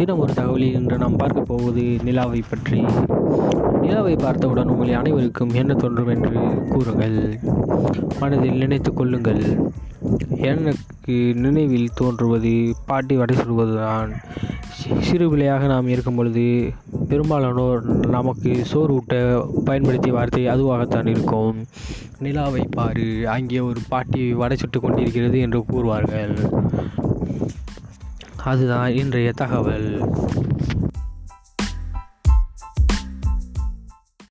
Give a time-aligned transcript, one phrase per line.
[0.00, 2.78] தினம் ஒரு தகவலில் இன்று நாம் பார்க்க போவது நிலாவை பற்றி.
[3.80, 6.38] நிலாவை பார்த்தவுடன் உங்களை அனைவருக்கும் என்ன தோன்றும் என்று
[6.70, 7.16] கூறுங்கள்.
[8.20, 9.42] மனதில் நினைத்து கொள்ளுங்கள்.
[10.50, 12.52] எனக்கு நினைவில் தோன்றுவது
[12.86, 14.12] பாட்டி வடை சுடுவதுதான்.
[15.08, 16.46] சிறு பிள்ளையாக நாம் இருக்கும் பொழுது
[17.10, 17.84] பெரும்பாலானோர்
[18.16, 19.20] நமக்கு சோறு ஊட்ட
[19.64, 21.58] பயன்படுத்திய வார்த்தை அதுவாகத்தான் இருக்கும்.
[22.26, 26.36] நிலாவை பாரு அங்கே ஒரு பாட்டி வடை சுட்டு கொண்டிருக்கிறது என்று கூறுவார்கள்.
[28.44, 30.02] அதுதான் இன்றைய தகவல்.